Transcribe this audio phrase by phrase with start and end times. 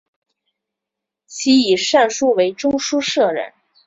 [1.27, 3.53] 其以善书为中书舍人。